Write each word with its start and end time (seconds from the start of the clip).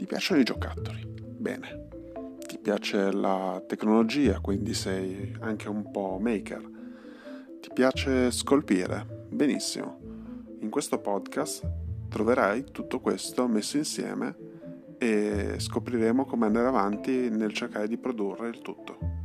Ti 0.00 0.06
piacciono 0.06 0.40
i 0.40 0.44
giocattoli? 0.44 1.06
Bene. 1.36 1.88
Ti 2.46 2.58
piace 2.58 3.12
la 3.12 3.62
tecnologia, 3.66 4.40
quindi 4.40 4.72
sei 4.72 5.36
anche 5.40 5.68
un 5.68 5.90
po' 5.90 6.16
maker? 6.18 6.70
Ti 7.60 7.68
piace 7.74 8.30
scolpire? 8.30 9.26
Benissimo. 9.28 9.98
In 10.60 10.70
questo 10.70 11.00
podcast 11.00 11.70
troverai 12.08 12.64
tutto 12.72 12.98
questo 13.00 13.46
messo 13.46 13.76
insieme 13.76 14.34
e 14.96 15.56
scopriremo 15.58 16.24
come 16.24 16.46
andare 16.46 16.68
avanti 16.68 17.28
nel 17.28 17.52
cercare 17.52 17.86
di 17.86 17.98
produrre 17.98 18.48
il 18.48 18.60
tutto. 18.60 19.19